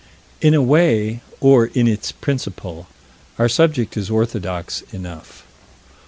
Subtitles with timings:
[0.41, 2.87] In a way, or in its principle,
[3.37, 5.43] our subject is orthodox enough.